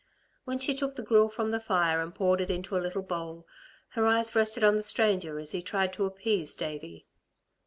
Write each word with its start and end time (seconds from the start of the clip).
When 0.45 0.57
she 0.57 0.73
took 0.73 0.95
the 0.95 1.03
gruel 1.03 1.29
from 1.29 1.51
the 1.51 1.59
fire 1.59 2.01
and 2.01 2.15
poured 2.15 2.41
it 2.41 2.49
into 2.49 2.75
a 2.75 2.81
little 2.81 3.03
bowl, 3.03 3.45
her 3.89 4.07
eyes 4.07 4.33
rested 4.33 4.63
on 4.63 4.75
the 4.75 4.81
stranger 4.81 5.37
as 5.37 5.51
he 5.51 5.61
tried 5.61 5.93
to 5.93 6.05
appease 6.07 6.55
Davey. 6.55 7.05